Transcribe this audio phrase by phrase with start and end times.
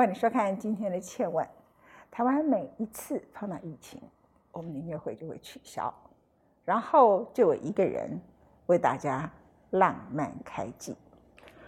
[0.00, 1.44] 欢迎收看今天的《倩问》。
[2.10, 4.00] 台湾每一次碰到疫情，
[4.50, 5.92] 我们的音乐会就会取消，
[6.64, 8.18] 然后就我一个人
[8.64, 9.30] 为大家
[9.72, 10.96] 浪漫开季。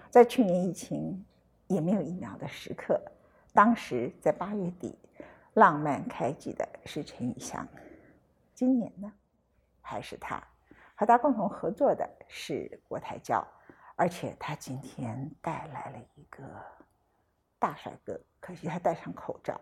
[0.09, 1.23] 在去年疫情
[1.67, 2.99] 也没有疫苗的时刻，
[3.53, 4.99] 当时在八月底
[5.53, 7.69] 浪漫开季的是陈以香。
[8.55, 9.13] 今年呢，
[9.83, 10.43] 还是他
[10.95, 13.47] 和他共同合作的是国台教，
[13.95, 16.43] 而且他今天带来了一个。
[17.63, 19.61] 大帅哥，可惜他戴上口罩。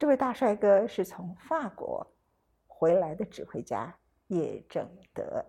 [0.00, 2.04] 这位大帅哥是从法国
[2.66, 3.94] 回来的指挥家
[4.26, 4.84] 叶正
[5.14, 5.44] 德。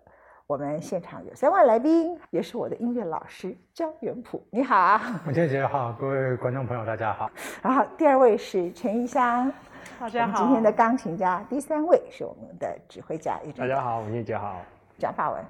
[0.46, 4.40] 我们现场有三位来宾，也是我的音乐老师焦元溥。
[4.52, 7.28] 你好，文倩姐好，各位观众朋友大家好。
[7.60, 9.52] 然后第二位是陈一香，
[9.98, 10.38] 大家好。
[10.38, 13.68] 今天的钢琴家，第三位是我们的指挥家叶正。
[13.68, 14.62] 大家好，文倩姐好。
[14.96, 15.44] 讲法文。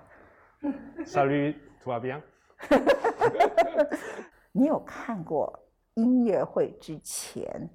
[1.04, 1.54] Salut,
[1.84, 2.22] tout va bien?
[4.50, 5.56] 你有看过
[5.98, 7.68] 音乐会之前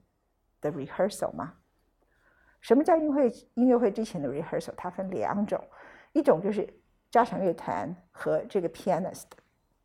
[0.62, 1.56] 的 rehearsal 吗？
[2.62, 3.30] 什么叫音乐会？
[3.56, 5.62] 音乐会之前的 rehearsal，它分两种，
[6.14, 6.74] 一种就是
[7.12, 9.26] 交响乐团和这个 pianist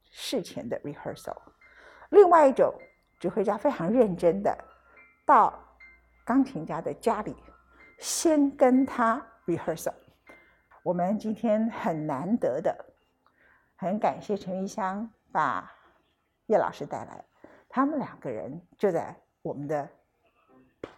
[0.05, 1.37] 事前的 rehearsal，
[2.11, 2.73] 另外一种
[3.19, 4.57] 指挥家非常认真的
[5.27, 5.53] 到
[6.25, 7.35] 钢琴家的家里，
[7.99, 9.95] 先跟他 rehearsal。
[10.85, 12.95] 我们今天很难得的，
[13.75, 15.75] 很感谢陈玉香把。
[16.47, 17.23] 叶老师带来，
[17.79, 19.89] 他们两个人就在我们的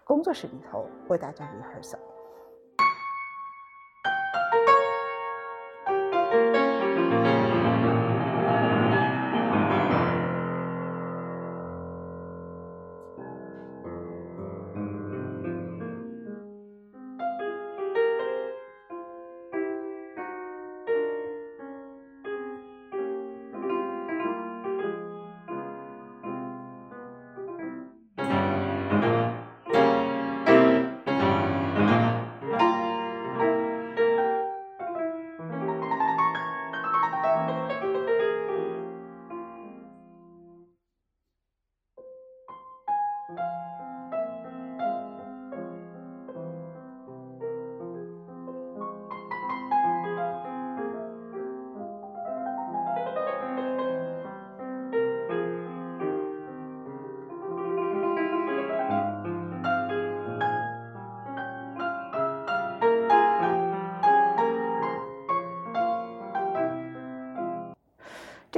[0.02, 2.09] 工作室里头为大家 rehearsal。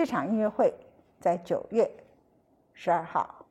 [0.03, 0.75] 这场音乐会
[1.21, 1.89] 在九月
[2.73, 3.47] 十二号、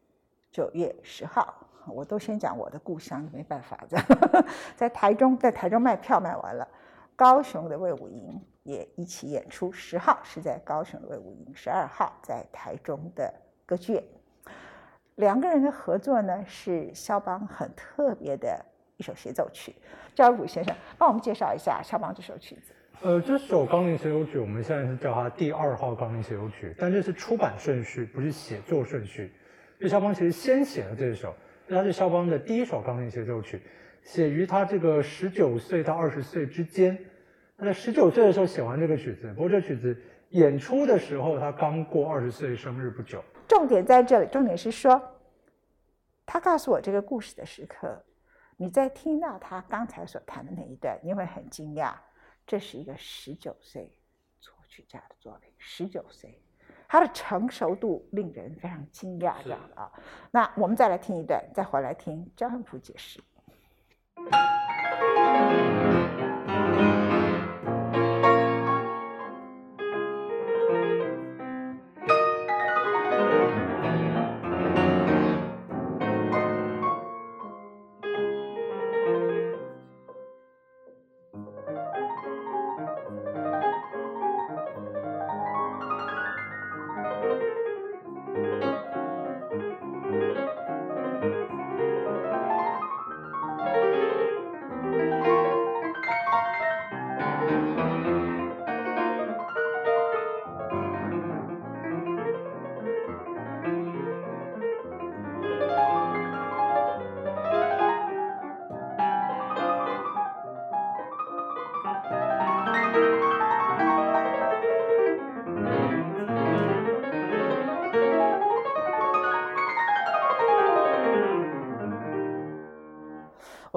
[0.51, 1.56] 九月十号，
[1.88, 4.45] 我都先讲我的故乡，没办法，的
[4.75, 6.67] 在台中，在台中卖票卖完了，
[7.16, 9.72] 高雄的魏武营也一起演出。
[9.72, 13.34] 十号是在高雄的魏武营，十二号在台中的
[13.66, 14.03] 歌剧院。
[15.16, 18.61] 两个人的合作呢，是肖邦很特别的
[18.97, 19.73] 一首协奏曲。
[20.13, 22.73] 赵汝先生，帮我们介绍一下肖邦这首曲子。
[23.03, 29.34] 呃，这首钢琴协奏曲，我们现在是叫它第二号钢琴协奏曲，但这是出版顺序，不是写作顺序。
[29.79, 31.34] 这肖邦其实先写了这首，
[31.67, 33.59] 它是肖邦的第一首钢琴协奏曲，
[34.03, 36.95] 写于他这个十九岁到二十岁之间。
[37.57, 43.23] 他在十九岁的时候写完这个曲子，不过这曲子演出的时候他刚过二十岁生日不久。
[43.47, 45.01] 重点在这里，重点是说，
[46.28, 48.03] 他告诉我这个故事的时刻，
[48.57, 51.94] 你在听到他刚才所弹的那一段，你会很惊讶。
[52.46, 53.97] 这是一个十九岁
[54.40, 56.41] 作曲家的作品，十九岁，
[56.88, 59.91] 他的成熟度令人非常惊讶，这样的啊。
[60.31, 63.22] 那我们再来听一段，再回来听张恨普解释。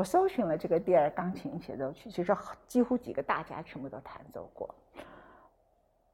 [0.04, 2.36] 我搜寻了这个第二钢琴协奏曲，其实
[2.68, 4.68] 几乎几个大家全部都弹奏过。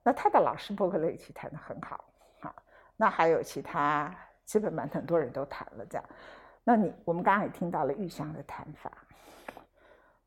[0.04, 2.04] 那他的老师波格雷奇弹得很好，
[2.38, 2.54] 啊，
[2.96, 6.04] 那还有其他基本们很多人都弹了这样。
[6.62, 8.92] 那你我们刚刚也听到了玉香的弹法，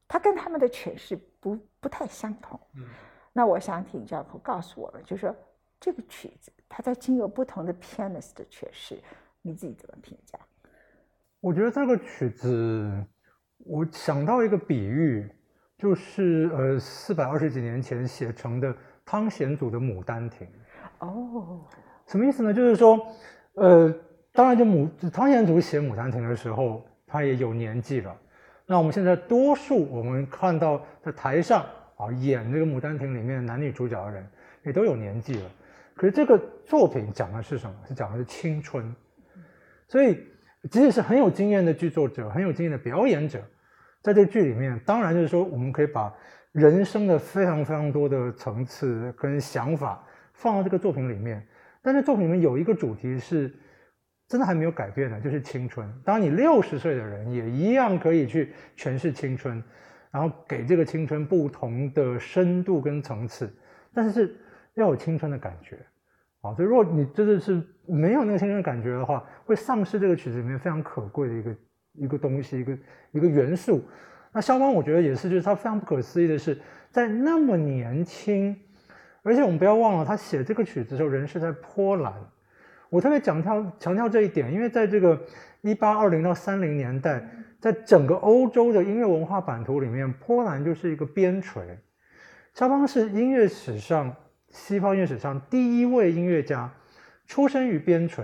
[0.09, 2.59] 他跟他们的诠释不不太相同。
[2.75, 2.85] 嗯，
[3.31, 5.33] 那我想请教父告诉我们，就是说
[5.79, 9.01] 这个曲子，它在经由不同的 pianist 的诠释，
[9.41, 10.37] 你自己怎么评价？
[11.39, 13.05] 我觉得这个曲子，
[13.65, 15.29] 我想到一个比喻，
[15.77, 18.75] 就是呃四百二十几年前写成的
[19.05, 20.47] 汤显祖的《牡丹亭》。
[20.99, 21.61] 哦，
[22.07, 22.53] 什么意思呢？
[22.53, 22.99] 就是说，
[23.55, 23.93] 呃，
[24.33, 28.15] 当然就牡汤显祖写《牡丹亭》的时候，他也有年纪了。
[28.65, 31.65] 那我们现在多数我们看到在台上
[31.97, 34.25] 啊演这个《牡丹亭》里面男女主角的人
[34.65, 35.49] 也都有年纪了，
[35.95, 37.75] 可是这个作品讲的是什么？
[37.87, 38.93] 是讲的是青春，
[39.87, 40.25] 所以
[40.71, 43.43] 即使是很有经验的剧作者、很有经验的表演者，
[44.03, 46.13] 在这个剧里面，当然就是说我们可以把
[46.51, 51.43] 人生的非常非常多的层次跟想法放到这个作品里面，
[51.81, 53.51] 但是作品里面有一个主题是。
[54.25, 55.87] 真的还没有改变的，就是青春。
[56.03, 59.61] 当你六十岁的人也一样可以去诠释青春，
[60.09, 63.53] 然后给这个青春不同的深度跟层次，
[63.93, 64.35] 但是是
[64.75, 65.77] 要有青春的感觉
[66.41, 66.55] 啊。
[66.55, 71.55] 所以如果你真的是没有那个青春感觉的话，会丧失这个曲子里面非常可贵的一个
[71.93, 72.77] 一个东西，一个
[73.11, 73.83] 一个元素。
[74.31, 76.59] 那肖邦我觉得也是，就是他非常不可思议的是，
[76.91, 78.55] 在那么年轻，
[79.21, 82.13] 而且我们不要忘了，他写这个曲子的时候人是在波兰。
[82.89, 85.19] 我特别强调强调这一点，因为在这个
[85.61, 87.27] 一八二零到三零年代，
[87.59, 91.61] 在整个欧洲的音乐文化版图里面，波兰就是一个边陲。
[92.53, 94.15] 肖邦是音乐史上
[94.49, 96.71] 西方音乐史上第一位音乐家，
[97.25, 98.23] 出生于边陲，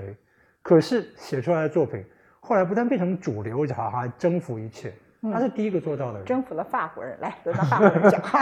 [0.62, 2.04] 可是写出来的作品
[2.50, 4.92] 后来不但变成主流，而且还征服一切。
[5.22, 7.16] 他是第一个做到的人，征服了法国人。
[7.20, 8.40] 来，轮到法国人讲话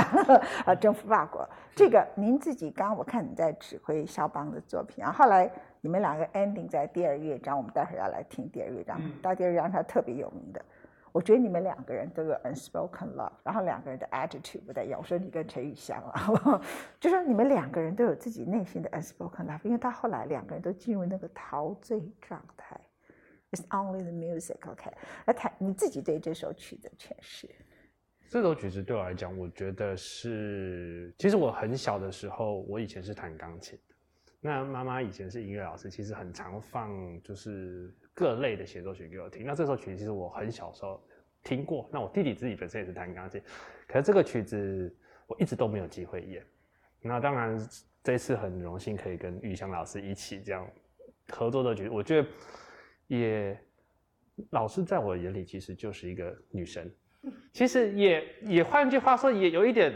[0.65, 1.47] 啊， 征服法国。
[1.75, 5.51] 这个您自己刚刚我看你在指挥肖邦的作品，然后后来。
[5.79, 8.99] 你们两个 ending 在第二乐章，我们待会儿要来听第二乐章。
[9.21, 10.59] 到第二乐章，它特别有名的。
[11.11, 14.99] 我觉得你们两个人都有 unspoken love，然后两个人的 attitude 不太一样。
[14.99, 16.61] 我说你跟陈宇翔啊，
[16.99, 22.75] 就说你们两个人都有自己内心的 unspoken love，因为到后来两个人都进入那个陶醉状态。
[23.51, 24.91] It's only the music，OK？
[25.25, 27.49] 来谈你自己对这首曲的诠释。
[28.29, 33.79] 这首曲子对我来讲，我觉得是，其实我很小的时候，我以前是弹钢琴。
[34.41, 39.45] 那妈妈以前是音乐老师，其实很常放就是各类的协奏曲给我听。
[39.45, 41.01] 那这首曲子其实我很小时候
[41.41, 41.89] 听过。
[41.91, 43.41] 那我弟弟自己本身也是弹钢琴，
[43.87, 44.93] 可是这个曲子
[45.25, 46.45] 我一直都没有机会演。
[47.01, 47.57] 那当然
[48.03, 50.69] 这次很荣幸可以跟玉香老师一起这样
[51.29, 52.27] 合作的曲，我觉得
[53.07, 53.59] 也
[54.51, 56.93] 老师在我眼里其实就是一个女神。
[57.51, 59.93] 其实也也换句话说，也有一点。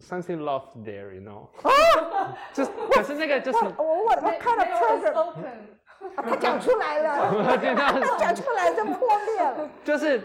[0.00, 1.50] Something love there, you know？
[1.60, 5.52] 啊 就可是那个就是 我我我看了 program，
[6.16, 9.70] 他讲出来了， 他讲出来就破灭了。
[9.84, 10.22] 就是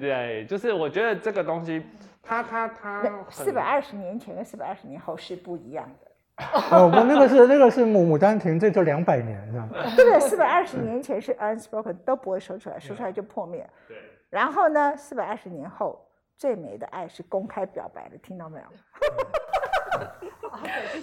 [0.00, 1.80] 对，就是我觉得这个东西，
[2.20, 6.07] 他他他四百二十年前跟四百二十年后是不一样的。
[6.70, 9.68] 哦，不，那个是那个是牡牡丹亭，这就两百年是吧？
[9.96, 13.68] 对 对，四百二十年前是 unspoken，都不会说出来，说出来就破灭。
[13.86, 13.96] 对。
[14.30, 16.04] 然后呢，四百二十年后。
[16.40, 18.66] 最美的爱是公开表白的，听到没有？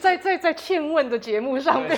[0.01, 1.97] 在在在欠问的节目上面，女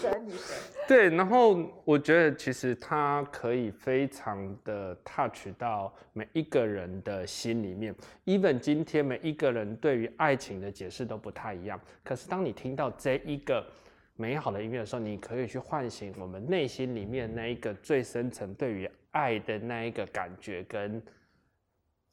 [0.00, 0.56] 神女神。
[0.86, 7.94] 对，然后我觉得其实它可以非常的 touch 到每一个人的心里面。
[8.26, 13.66] even 今天每一个人对于爱情的解释都不太一样，可是当你听到这一个
[14.14, 21.02] 美好的音乐的时候，你可以去唤醒我们内心里面那一个最深层对于爱的那一个感觉跟。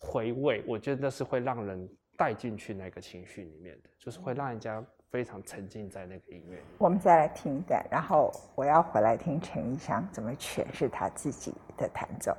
[0.05, 1.87] 回味，我觉得那是会让人
[2.23, 6.57] 带进去那个情绪里面的，就是会让人家非常沉浸在那个音乐。
[6.77, 12.33] 我们再来听一段，然后我要回来听陈奕翔怎么诠释他自己的弹奏。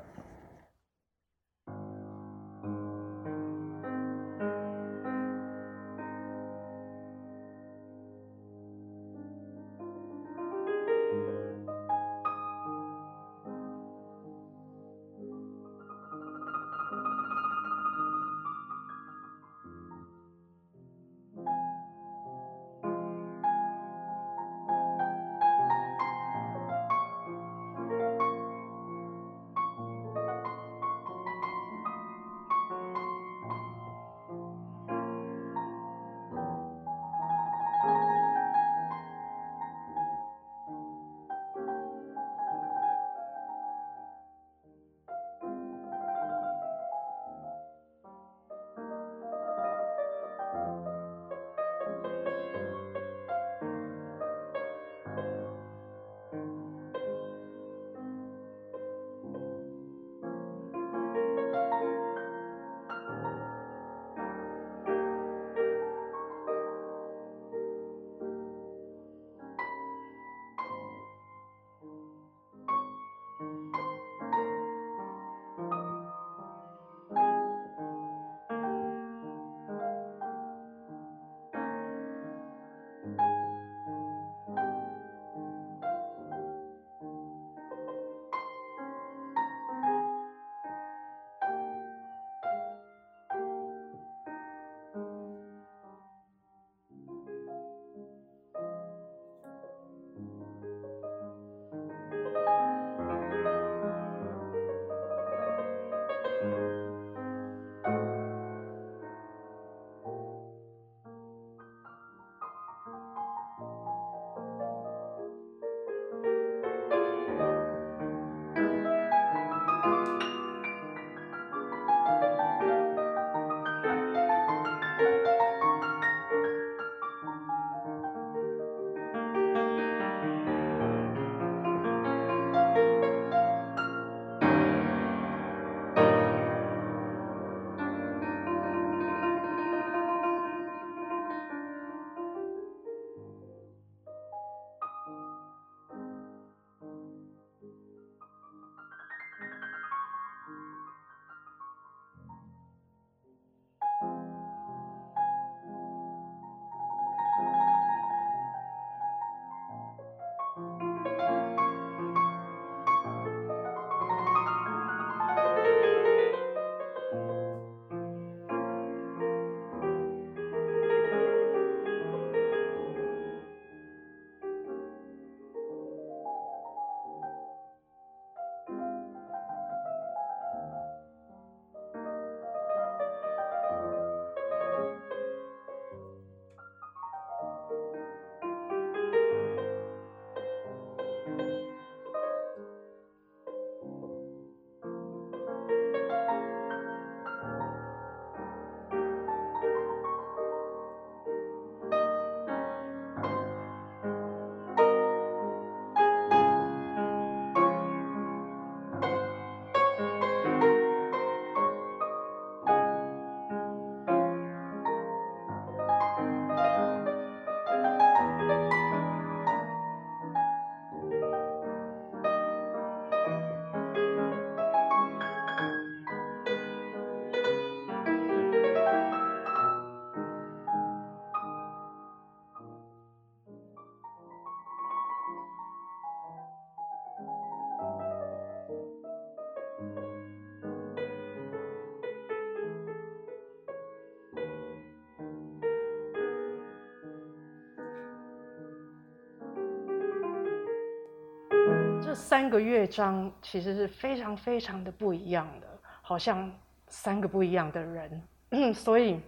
[252.24, 255.66] 三个乐章其实是非常非常的不一样的，
[256.00, 256.50] 好像
[256.88, 258.22] 三个不一样的人，
[258.72, 259.20] 所以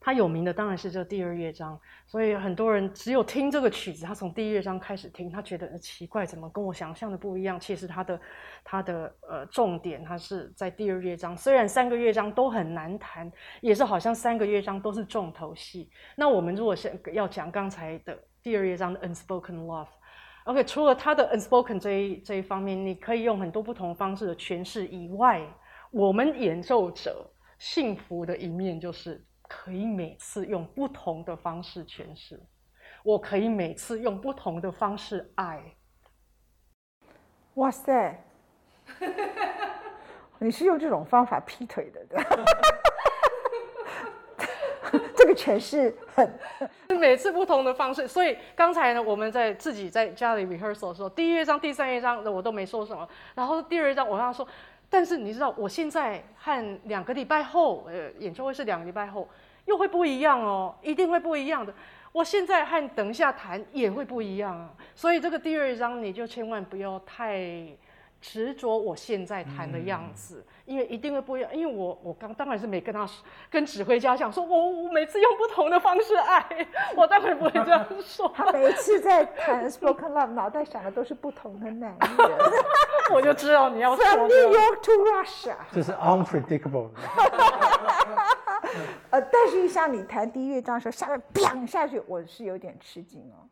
[0.00, 1.76] 他有名的当然是这第二乐章。
[2.06, 7.58] 所以很多人只有听这个曲子，他从第一乐章开始听，他觉得奇怪，怎么跟我想象的不一样？
[7.58, 8.20] 其实他的
[8.62, 11.36] 他的呃重点，他是在第二乐章。
[11.36, 13.30] 虽然三个乐章都很难弹，
[13.60, 15.90] 也是好像三个乐章都是重头戏。
[16.14, 19.88] 那我们如果是要讲刚才的第二乐章的 Unspoken Love
[20.50, 25.40] OK，除了他的 Unspoken 这一这一方面，你可以用很多不同方式的诠释以外，
[25.92, 29.24] 我们演奏者幸福的一面就是。
[29.52, 32.40] 可以每次用不同的方式诠释，
[33.02, 35.60] 我可以每次用不同的方式爱。
[37.54, 38.24] 哇塞，
[40.38, 42.06] 你是用这种方法劈腿的？
[42.08, 42.79] 这个
[45.40, 46.30] 诠释很，
[47.00, 48.06] 每次不同的方式。
[48.06, 54.46] 所以刚才呢，我们在自己在家里 rehearsal 的时候，第一乐章、第三乐章我都没说什么，然后第二乐章我跟他说。
[54.90, 59.26] 但是你知道，我现在和两个礼拜后，呃，演奏会是两个礼拜后，
[59.64, 61.72] 又会不一样哦，一定会不一样的。
[62.12, 67.66] 我现在和等一下弹也会不一样啊，所以这个第二章你就千万不要太。
[68.20, 71.50] 执着我现在弹的样子，因为一定会不一样。
[71.54, 73.08] 因为我我刚当然是没跟他
[73.48, 76.44] 跟指挥家讲说，我我每次用不同的方式爱，
[76.94, 78.30] 我当然不会这样说。
[78.36, 82.38] 他每一次在弹 spoken love，脑袋想的都是不同的男人。
[83.12, 84.04] 我就知道你要说。
[84.04, 86.90] From New York to Russia，这是 unpredictable。
[89.10, 93.48] 呃，但是像你弹第一乐章的时候，下面砰下去，我是有点吃惊哦。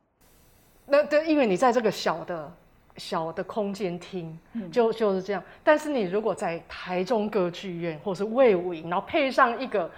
[0.84, 2.52] 那对，因为你在这个小的。
[2.98, 4.38] 小的空间听，
[4.70, 5.42] 就就是这样。
[5.62, 9.90] 但是你如果在台中歌剧院或是魏武营，然后配上一个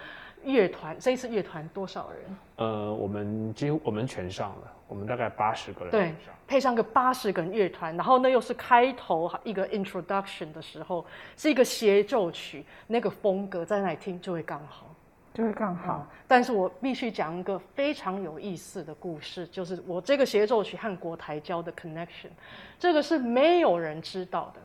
[0.43, 2.37] 乐团，这一次乐团多少人？
[2.57, 5.91] 呃，我们几乎我们全上了，我们大概八十个人。
[5.91, 6.15] 对，
[6.47, 11.05] 配上个八十个人乐团，然后那又是开头一个 introduction 的时候，
[11.35, 14.90] 是一个协奏曲，那个风格在那里听就会刚好。
[15.33, 22.29] 就会更好，但是我必须讲一个非常有意思的故事，就是我这个协奏曲和国台交的 connection，
[22.77, 24.59] 这个是没有人知道的。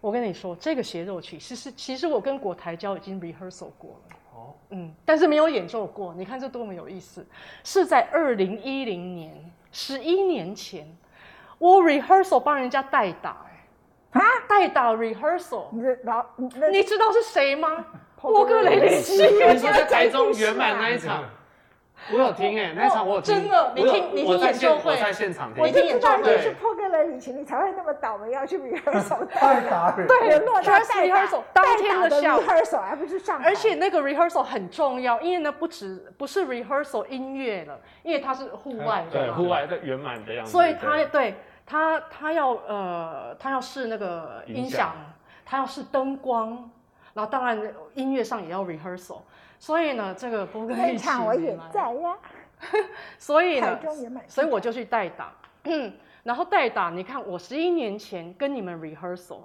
[0.00, 6.14] 我跟你说，这个协奏曲其实其实我跟国台交已经 rehearsal 过了，哦，嗯，但是没有演奏过。
[6.14, 7.26] 你看这多么有意思，
[7.64, 9.34] 是在二零一零年，
[9.72, 10.86] 十一年前，
[11.58, 13.44] 我 rehearsal 帮人家代打，
[14.12, 16.24] 哎，啊，代打 rehearsal，你老
[16.70, 17.84] 你知道是谁吗？
[18.20, 21.24] 波格雷里奇，你说在台中圆满那一场，
[22.12, 32.40] 我有听哎，那一场我有听，真的，你听你听演奏会，我在现场听，我听演奏会是波格雷里奇，你才会那么倒霉要去 rehearsal，太打人，对，全是 rehearsal，当天的下午。
[32.40, 41.34] rehearsal 还不是上，而且那个 rehearsal 很重要，因为呢不止不是 rehearsal 音乐了，因为它是户外的，对，户外的圆满的样子，所以他对。
[41.68, 44.94] 他他要呃他要试那个音响，
[45.44, 46.70] 他要试灯光。
[47.16, 47.58] 然后当然
[47.94, 49.20] 音乐上也要 rehearsal，
[49.58, 51.04] 所以呢，这个不跟一起。
[51.04, 52.18] 场我也在呀。
[53.18, 53.80] 所以呢，
[54.28, 55.32] 所以我就去代打。
[56.22, 59.38] 然后代打，你看我十一年前跟你们 rehearsal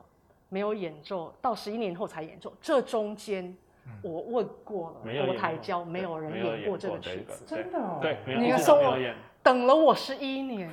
[0.49, 3.55] 没有演奏，到十一年后才演奏，这中间
[4.01, 7.79] 我问过了，国台交没有人演过这个曲子，真的。
[7.79, 8.97] 哦对，你说我。
[9.43, 10.69] 等了我十一年，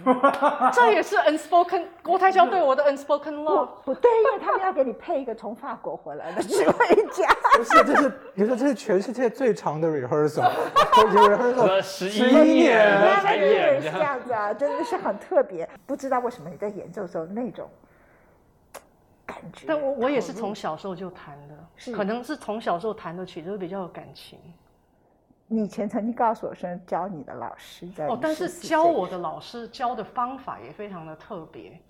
[0.74, 3.68] 这也是 unspoken 郭台交对我的 unspoken love。
[3.82, 7.26] 不对，因为他们要给你配一个从法国回来的指挥家。
[7.56, 12.22] 不是，这是你说这是全世界最长的 rehearsal，rehearsal 十一
[12.62, 15.66] 年，对，是这样子啊，真的是很特别。
[15.86, 17.70] 不知道为什么你在演奏的时候那种
[19.24, 19.64] 感觉。
[19.66, 21.54] 但我我也是从小时候就弹的，
[21.92, 24.38] 可能是从小时候弹的曲子比较有感情。
[25.50, 31.80] 你以前曾经告诉我说，教你的老师在哦，但是教我的老师教的方法也非常的特别。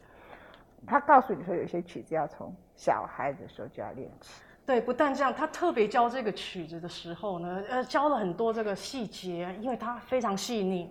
[0.87, 4.42] 他告诉你说，有些曲子要从小孩子的时候就要练起。
[4.64, 10.88] 对，不但这样，他特别教这个曲子的时候呢，呃，教了很多这个细节，因为他非常细腻。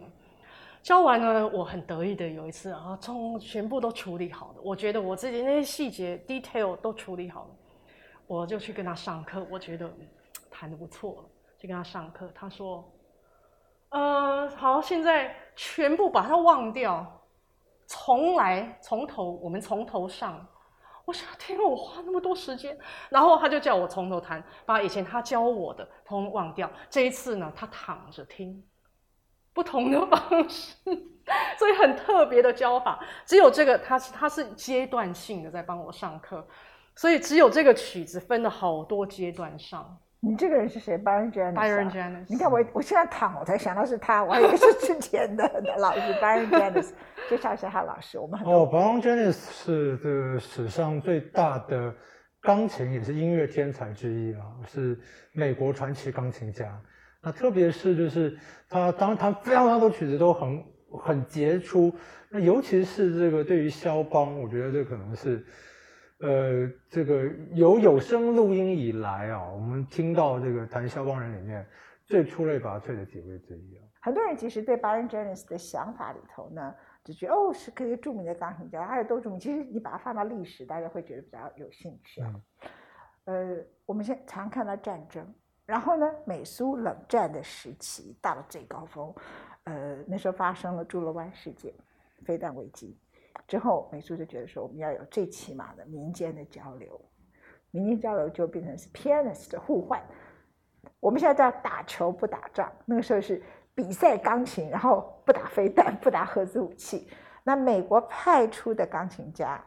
[0.82, 7.50] 教完呢，我很得意的有一次啊，从全部都处理好了，我觉得我自己那些细节 detail 都处理好了，
[8.26, 9.90] 我就去跟他上课，我觉得
[10.50, 11.30] 弹的不错了。
[11.58, 12.88] 去跟他上课，他说
[13.90, 17.26] ：“呃，好，现在全部把它忘掉，
[17.88, 20.46] 重来，从头，我们从头上。”
[21.06, 22.78] 我想，天，我花那么多时间，
[23.10, 26.70] 然后他就叫我从头弹，把以前他教我的通忘掉。
[26.90, 28.62] 这一次呢，他躺着听，
[29.54, 30.76] 不同的方式，
[31.58, 33.00] 所以很特别的教法。
[33.26, 36.46] 只有这个，他是他是阶段性的在帮我上课，
[36.94, 39.98] 所以只有这个曲子分了好多阶段上。
[40.20, 40.98] 你这个人是谁。
[40.98, 45.44] Byron Janis 你看我，我现在躺，我才想到是他，我还以为是之前的
[45.80, 46.90] 老师 Byron Janis。
[47.30, 51.94] 介绍一下他老师，我们哦 b r o n Janis 是这个史上最大的
[52.42, 54.98] 钢琴也是音乐天才之一啊，是
[55.34, 56.80] 美国传奇钢琴家。
[57.22, 58.38] 那特别是就是
[58.70, 60.64] 他，当然他非常非常多曲子都很
[61.04, 61.94] 很杰出。
[62.30, 65.46] 那尤其是这个对于肖邦，我觉得这可能是，
[66.20, 71.66] 呃，这个有有声录音以来啊，我们听到这个谈肖邦人里面
[72.06, 73.84] 最出类拔萃的几位之一啊。
[74.02, 79.40] 很多人其实对 Byron Janis 的想法里头呢，就觉得哦是个著名的钢琴家，他有多著名。
[79.40, 82.34] 其实你把它放到历史，大家会觉得比较有兴趣啊。
[83.26, 85.24] 呃，我们现在常看到战争，
[85.66, 89.14] 然后呢，美苏冷战的时期到了最高峰，
[89.66, 91.74] 呃，那时候发生了朱勒湾事件，
[92.24, 92.98] 飞弹危机
[93.48, 97.00] 之后，美苏就觉得说我们要有最起码的民间的交流，
[97.72, 100.02] 民间交流就变成是 pianist 的互换。
[101.00, 103.42] 我们现在叫打球不打仗，那个时候是
[103.74, 107.08] 比赛钢琴，然后不打飞弹，不打核子武器。
[107.44, 109.64] 那美国派出的钢琴家，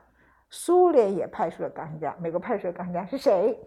[0.51, 3.59] 苏联也派出了钢琴家，美国派出的钢琴家是谁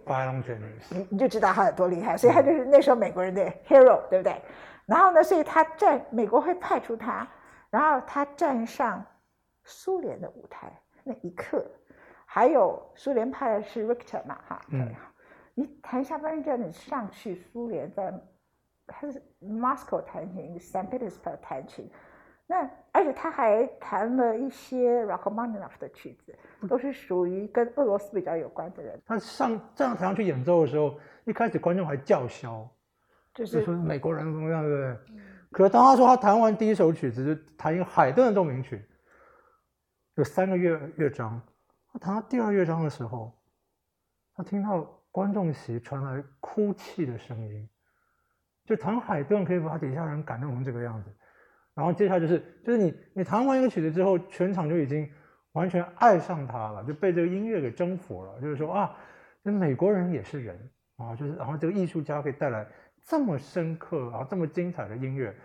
[0.89, 4.39] 你你就知道他有多厉害，所以他就是那时候美国人的 hero，对不对？
[4.85, 7.27] 然后呢，所以他站美国会派出他，
[7.69, 9.03] 然后他站上
[9.63, 10.71] 苏联的舞台
[11.03, 11.65] 那一刻，
[12.25, 14.85] 还有苏联派的是 Richter 嘛，哈，嗯。
[14.85, 14.95] 对
[15.55, 18.11] 你弹一下 j a n 上去苏联在
[18.87, 21.87] 他是 Moscow 弹琴，Saint Petersburg 弹琴，
[22.47, 26.35] 那而且他还弹了一些 Rachmaninoff 的曲子，
[26.67, 32.67] 都是属于跟俄罗斯比较有关的人，他上上台上去演奏的时候，一开始观众还叫嚣，
[33.35, 34.97] 就就是说美国人怎么样，对不对？
[35.51, 38.83] 可是当他说他弹完第一首曲子，就弹一个海顿的奏鸣曲，
[40.15, 41.41] 有三个乐乐章，
[41.91, 43.33] 他弹到第二乐章的时候，
[44.35, 47.67] 他听到观众席传来哭泣的声音，
[48.63, 51.09] 就弹海顿可以把底下人感动成这个样子，
[51.73, 55.09] 然后接下来就是就是你你弹完一个曲子之后，全场就已经
[55.53, 58.95] 完全爱上他了，就被这个音乐给征服了，就是说啊，
[59.43, 62.67] 这美国人也是人啊，就是然后这个艺术家可以带来
[63.03, 65.35] 这么深刻然后这么精彩的音乐，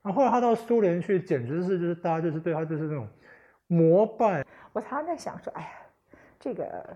[0.00, 3.08] 然后后来他到苏联去，简直是就是大家就是对他就是那种
[3.72, 5.68] 膜拜，我常常在想说，哎呀，
[6.38, 6.94] 这个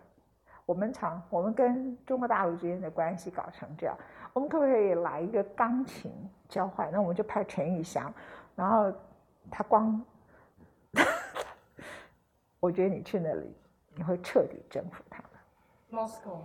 [0.67, 3.97] 我们常我们跟中国大陆之间的关系搞成这样，
[4.35, 6.13] 我们可不可以来一个钢琴
[6.51, 6.93] 交换？
[6.93, 8.13] 那我们就派陈玉祥，
[8.55, 8.93] 然后
[9.51, 10.05] 他光，
[12.61, 13.57] 我觉得你去那里，
[13.95, 16.07] 你会彻底征服他们。
[16.07, 16.41] Moscow，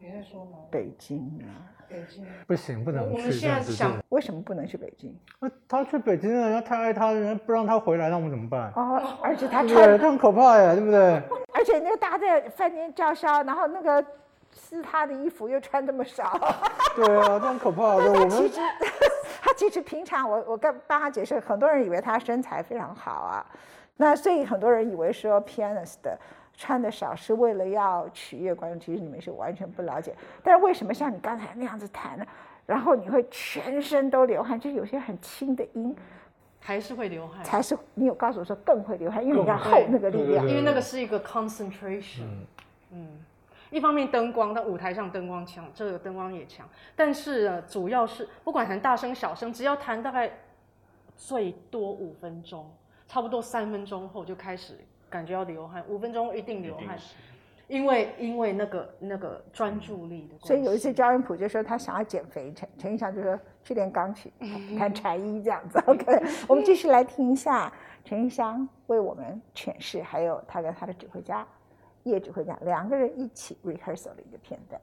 [0.00, 0.58] 你在说吗？
[0.70, 1.50] 北京啊，
[1.88, 2.24] 北京。
[2.46, 3.32] 不行不能我们。
[3.32, 5.12] 现在想为什么不能去北京？
[5.40, 8.72] 那他去北京了，人家太爱他，人家不让他回来，那我们怎么办？
[8.76, 9.64] 哦，而且他？
[9.66, 11.20] 穿，这很可怕呀，对不对？
[11.52, 14.04] 而且那个大家在饭店叫嚣，然后那个
[14.52, 16.38] 撕他的衣服又穿这么少。
[16.94, 18.12] 对啊，这很可怕的。
[18.12, 18.60] 我们他其实，
[19.42, 23.44] 他其实平常我我跟帮他解释，很多人以为他身材非常好啊，
[23.96, 26.16] 那所以很多人以为说 pianist 的
[26.58, 30.12] 穿的少是为了要取悦观众，其实你们是完全不了解。
[30.42, 32.26] 但是为什么像你刚才那样子弹呢？
[32.66, 35.94] 然后你会全身都流汗，就有些很轻的音
[36.58, 40.46] 还是会流汗，才是你有告诉我说更会流汗，因为你要更后那个力量。
[40.48, 42.24] 因为那个是一个 concentration。
[42.90, 43.18] 嗯
[43.70, 46.66] 一方面灯光，但舞台上灯光强，这个灯光也强，
[46.96, 50.32] 但是呢，主要是不管弹大声小声，只要弹大概
[51.14, 52.68] 最多五分钟，
[53.06, 56.98] 差不多三分钟后就开始感觉要流汗，五分钟一定流汗，
[57.66, 60.46] 因为因为那个那个专注力的。
[60.46, 64.30] 所以有一次焦恩普就说他想要减肥，陈陈玉祥就说去练钢琴，
[64.78, 65.82] 弹柴衣这样子。
[65.86, 67.72] OK， 我们继续来听一下
[68.04, 71.46] 陈玉祥为我们诠释，还有他跟他的指挥家
[72.04, 74.80] 叶指挥家两个人一起 rehearsal 的一个片段。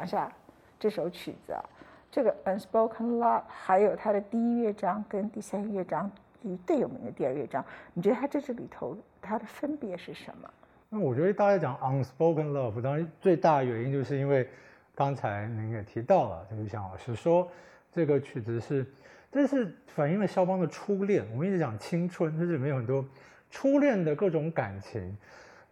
[0.00, 0.32] 讲一下
[0.78, 1.62] 这首曲子啊，
[2.10, 6.10] 这个 Unspoken Love，还有它的第一乐章跟第三乐章
[6.42, 10.48] 是，最有名的第二乐章，你觉得它这这里头它的分别是什么？
[10.88, 14.48] 那我觉得大家讲 unspoken love，当然最大的原因就是因为
[14.94, 17.46] 刚才您也提到了，就是像老师说，
[17.92, 18.86] 这个曲子是，
[19.30, 21.26] 这是反映了肖邦的初恋。
[21.32, 23.04] 我们一直讲青春，就是里面有很多
[23.50, 25.14] 初恋的各种感情，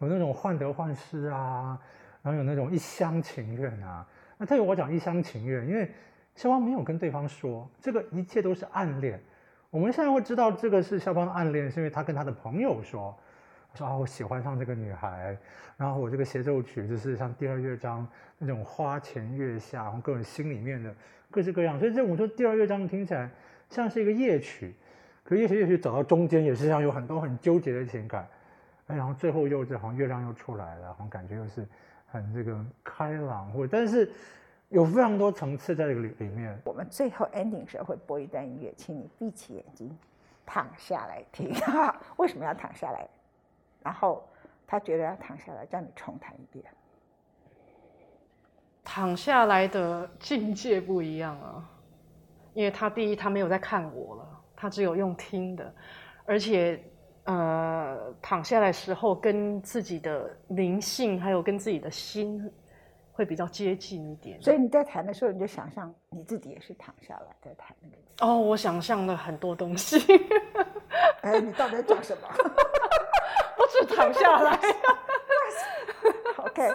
[0.00, 1.80] 有那种患得患失啊，
[2.20, 4.06] 然后有那种一厢情愿啊。
[4.38, 5.90] 那特别我讲一厢情愿，因为
[6.35, 9.20] 肖邦没有跟对方说，这个一切都是暗恋。
[9.68, 13.14] 我们现在会知道这个是肖邦的暗恋，是因为他跟他的朋友说。
[13.74, 15.37] 说啊，我喜欢上这个女孩，
[15.77, 18.05] 然后我这个协奏曲就是像第二乐章
[18.38, 20.92] 那种花前月下，然后各种心里面的
[21.31, 21.79] 各式各样。
[21.79, 23.31] 所以这我说第二乐章听起来
[23.68, 24.74] 像是一个夜曲，
[25.22, 28.27] 可是夜曲夜曲走到中间也是像有很多很纠结的情感，
[28.87, 31.68] 哎，然后最后又这好像月亮又出来了，好像感觉又是
[32.10, 34.10] 很这个开朗，或但是
[34.68, 36.58] 有非常多层次在这个里里面。
[36.64, 39.96] 我们最后 ending 时候会播一段音乐，请你闭起眼睛，
[40.44, 41.54] 躺下来听。
[42.16, 43.06] 为什么要躺下来？
[43.82, 44.26] 然后
[44.66, 46.64] 他觉得要躺下来，叫你重弹一遍。
[48.82, 51.68] 躺下来的境界不一样啊，
[52.54, 55.72] 因为他第一他没有在看我了，他只有用听的，
[56.24, 56.82] 而且
[57.28, 62.50] 呃躺下来时候跟自己的灵性还有跟自己的心
[63.12, 64.40] 会比较接近一点。
[64.40, 67.96] 所以你在弹的时候，你就想象你自己也是躺下来在弹那个。
[68.26, 69.98] 哦，我想象了很多东西。
[71.20, 72.28] 哎，你到底在讲什么？
[73.70, 74.58] 是躺下来。
[76.38, 76.72] OK，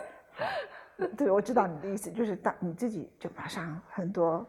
[1.18, 4.46] 对，我知道你的意思，就是当你自己就马上很多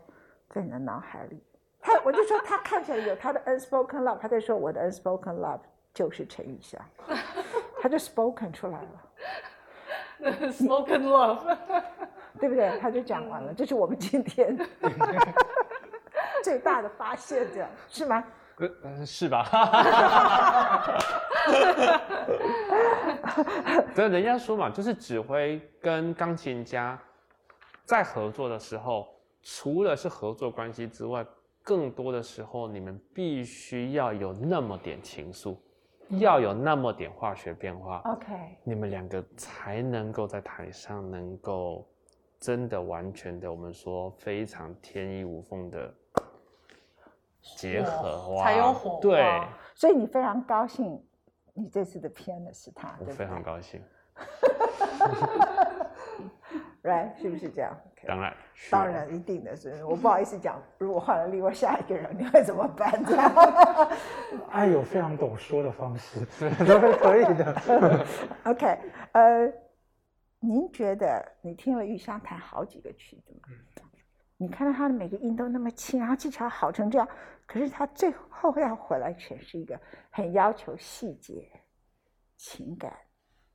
[0.50, 1.42] 在你的脑海里。
[1.80, 5.60] 他，我就说他看起来有他的 unspoken love，他在说我的 unspoken love
[5.94, 6.78] 就是陈玉香，
[7.80, 8.88] 他就 spoken 出来了。
[10.52, 11.57] spoken love，
[12.40, 12.76] 对不对？
[12.80, 14.57] 他就讲完了，这是我们今天
[16.42, 18.24] 最大的发现，这样是吗？
[18.57, 19.44] 呃，是吧？
[23.94, 26.98] 对，人家说嘛，就是指挥跟钢琴家
[27.85, 29.09] 在合作的时候，
[29.42, 31.26] 除了是合作关系之外，
[31.62, 35.57] 更多的时候你们必须要有那么点情愫，
[36.08, 38.00] 要有那么点化学变化。
[38.04, 41.86] OK，你们两个才能够在台上能够
[42.38, 45.92] 真的完全的，我们说非常天衣无缝的。
[47.58, 49.42] 结合才有火，对，
[49.74, 50.98] 所以你非常高兴，
[51.52, 53.82] 你这次的片的是他，我非常高兴，
[56.82, 57.78] right 是不是这样？
[58.06, 58.36] 当然，
[58.70, 62.92] 当然一定的是，我不好意思讲，如果换了另外下一个人，你会怎么办？
[63.04, 63.32] 这样，
[64.50, 66.20] 爱有非常懂说的方式，
[66.64, 68.06] 都是可以的。
[68.44, 68.78] OK，
[69.12, 69.52] 呃，
[70.40, 73.48] 您觉得你听了玉香弹好几个曲子吗？
[74.36, 77.08] 你看到他的每个音都那么轻，然后技巧好成这样，
[77.46, 79.78] 可是他最后要回来诠释一个
[80.10, 81.48] 很要求细节、
[82.36, 82.92] 情感。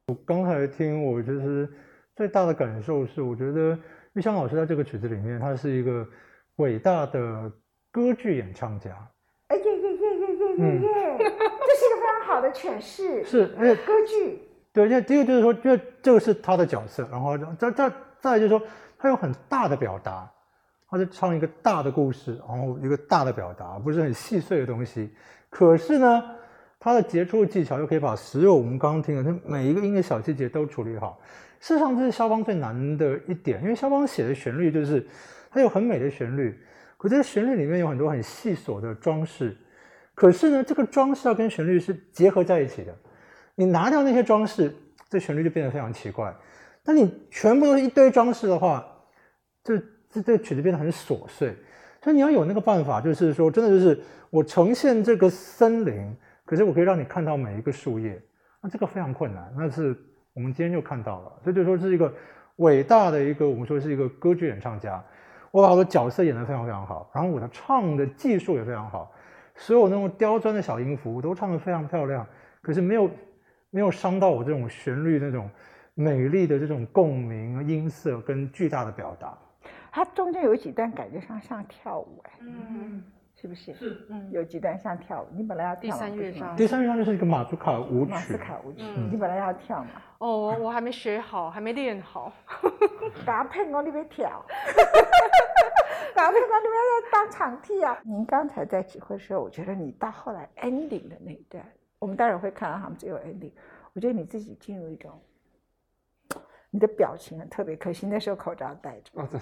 [0.08, 1.72] 我刚才听，我就是
[2.16, 3.78] 最大的感受是，我觉得
[4.20, 6.06] 玉香老师在这个曲子里面，他是一个
[6.58, 7.50] 伟大的
[7.90, 8.90] 歌剧演唱家。
[9.48, 11.18] 哎耶耶耶耶耶耶耶！
[11.18, 13.24] 这是一个非常好的诠释。
[13.24, 14.42] 是，而且歌剧。
[14.74, 18.62] 对，因为第一个就是说，这这个是他的角色，然后再再再就是说，
[18.98, 20.30] 他有很大的表达。
[20.90, 25.10] 他在唱一个大的故事，然后一个大的表达，不是很细碎的东西。
[25.50, 26.24] 可是呢，
[26.80, 31.20] 他的杰出的技巧又可以把所有我们刚刚听的，他每一个音的小细节都处理好。
[31.60, 35.06] 事实上，这是肖邦最难的一点，因为肖邦写的旋律就是
[35.52, 36.58] 它有很美的旋律，
[36.98, 39.56] 可这个旋律里面有很多很细琐的装饰。
[40.16, 42.96] 可是呢，这个装饰要跟旋律是结合在一起的。
[43.56, 44.74] 你拿掉那些装饰，
[45.10, 46.34] 这旋律就变得非常奇怪。
[46.86, 48.86] 那你全部都是一堆装饰的话，
[49.64, 49.80] 这。
[50.12, 51.56] 这这曲子变得很琐碎，
[52.04, 56.12] 所以你要有那个办法，就是说，真的就是我呈现这个森林，
[56.50, 58.20] 可是我可以让你看到每一个树叶，
[58.60, 59.54] 那这个非常困难。
[59.56, 59.96] 那是
[60.34, 62.12] 我们今天就看到了，所以就说是一个
[62.56, 65.00] 伟大的一个，我们说是一个歌剧演唱家，
[65.52, 69.12] 我把我的角色演得非常非常好，然后我的唱的技术也非常好，
[69.54, 72.26] 所有那种刁钻的小音符都唱得非常漂亮，
[72.64, 73.12] 可是没有
[73.70, 75.48] 没有伤到我这种旋律那种
[75.94, 79.38] 美丽的这种共鸣、音色跟巨大的表达。
[79.92, 83.04] 它中间有几段感觉像像跳舞哎，嗯，
[83.40, 83.74] 是不是？
[83.74, 85.28] 是，嗯，有几段像跳舞。
[85.34, 88.12] 你本来要跳第三乐章，第三乐章就是一个马祖卡舞曲。
[88.12, 89.92] 马祖卡舞曲，你本来要跳嘛？
[90.18, 92.34] 哦，我我还没学好，还没练好。
[93.26, 94.44] 搭配我那边跳，
[96.14, 97.98] 搭配我那边在当场踢啊。
[98.04, 101.64] 您刚才在指挥的时候，我觉得你到后来 ending 的那一段，
[101.98, 103.54] 我们待会儿会看到他们最后 ending。
[103.94, 105.12] 我觉得你自己进入一种
[106.70, 109.12] 你的表情很特别，可惜那时候口罩戴着。
[109.14, 109.40] 哦，这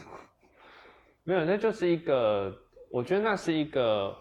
[1.24, 2.56] 没有，那就是一个，
[2.89, 4.17] 我觉得那是一个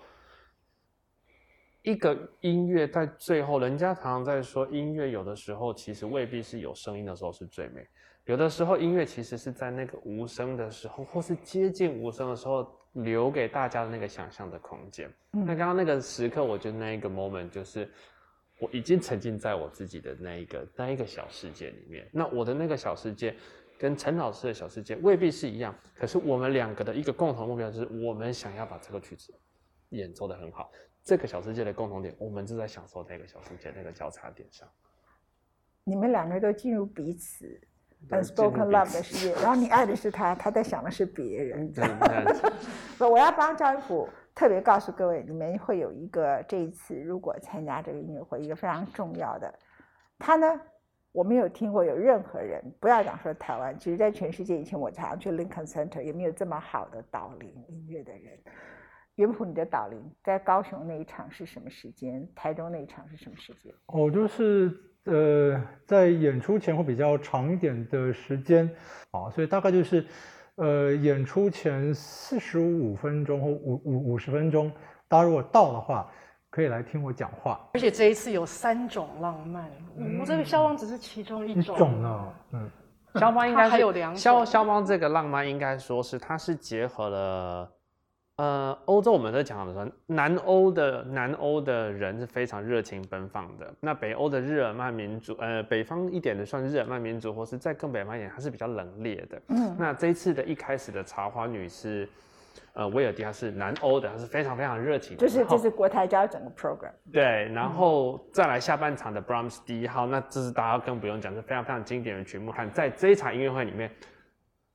[1.83, 7.87] 一个音乐在最后，人家常常在说音乐有的时候其实未必是有声音的时候是最美，
[8.25, 15.09] 有的时候音乐其实是在那个无声的时候，或是接近无声的时候，留给大家的那个想象的空间。
[15.31, 17.89] 那刚刚那个时刻，我觉得那一个 moment 就是
[18.59, 22.09] 我已经沉浸在我自己的那一个那一个小世界里面。
[22.11, 23.37] 那我的那个小世界
[23.79, 29.35] 跟陈老师的小世界未必是一样，可是我们两个的一个共同目标就是我们想要把这个曲子
[29.91, 30.71] 演奏的很好。
[31.03, 34.69] 这个小世界的共同点，我们就在享受那个小世界那个交叉点上。
[35.85, 37.47] 你们两个都进入彼此
[38.09, 41.73] 对 unspoken love 的世界，然后你爱的是他，他在想的是别人。
[42.99, 49.55] 不，我要帮赵一普特别告诉各位，你们会有一个这一次如果参加这个音乐会，一个非常重要的，
[50.19, 50.61] 他呢，
[51.17, 58.39] 我没有听过有任何人，不要讲说台湾，其实在全世界以前我常常去 Lincoln Center 也没有这么好的导聆音乐的人。
[59.15, 62.29] 元普，你的导聆在高雄那一场是什么时间？
[62.35, 63.73] 台中那一场是什么时间？
[63.87, 64.71] 哦，就是
[65.05, 68.71] 呃，在演出前会比较长一点的时间
[69.11, 70.05] 啊，所以大概就是
[70.57, 74.71] 呃演出前四十五分钟或五五五十分钟，
[75.09, 76.13] 大家如果到的话，
[76.57, 77.61] 可以来听我讲话。
[77.75, 79.71] 而且这一次有三种浪漫，
[80.19, 81.77] 我、这个肖邦只是其中一一种。
[81.77, 82.71] 种呢，嗯，
[83.17, 87.71] 肖邦应该它还有两种肖肖邦这个浪漫，应该说是它是结合了，
[88.37, 99.43] 呃，欧洲我们在讲的时候，南欧的南欧的人是非常热情奔放的，那北欧的日耳曼民族，呃，北方一点的算日耳曼民族，或是再更北方一点，它是比较冷冽的。
[99.49, 102.09] 嗯，那这一次的一开始的茶花女是，
[102.77, 105.27] 呃，威尔第，他是南欧的，他是非常非常热情的。
[105.27, 106.93] 就是然后这是国台交整个 program。
[107.11, 112.53] 对，然后再来下半场的 Brahms 第一号，那这是大家更不用讲，是非常非常经典的曲目。
[112.53, 113.91] 看在这一场音乐会里面，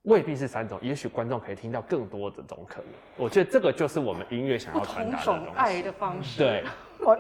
[0.02, 2.90] 未必是三种，也许观众可以听到更多的种可能。
[3.18, 5.46] 我觉得这个就是我们音乐想要传同达的东西。
[5.46, 6.40] 种爱的方式。
[6.40, 6.64] 对，
[7.06, 7.16] 我，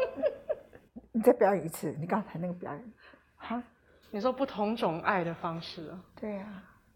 [1.12, 2.94] 你再表演一次，你刚才那个表演，
[3.36, 3.62] 哈，
[4.10, 6.46] 你说不同种爱的方式啊，对呀、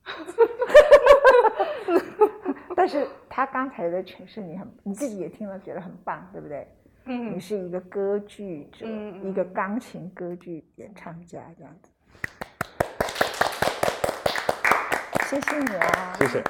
[2.75, 6.67] 但是他刚才的诠释你很，你自己也听了觉得很棒，对不对？
[7.05, 8.85] 嗯你嗯，是一个歌剧者，
[9.23, 11.89] 一个钢琴歌剧演唱家这样子。
[15.27, 16.43] 谢谢你啊，谢谢。